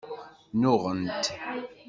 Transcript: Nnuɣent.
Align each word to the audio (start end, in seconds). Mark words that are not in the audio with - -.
Nnuɣent. 0.53 1.15